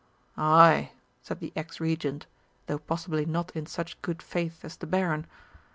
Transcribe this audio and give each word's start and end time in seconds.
"Aye," 0.35 0.93
said 1.21 1.41
the 1.41 1.53
ex 1.55 1.79
Regent 1.79 2.25
though 2.65 2.79
possibly 2.79 3.23
not 3.23 3.51
in 3.55 3.67
such 3.67 4.01
good 4.01 4.23
faith 4.23 4.65
as 4.65 4.75
the 4.77 4.87
Baron. 4.87 5.27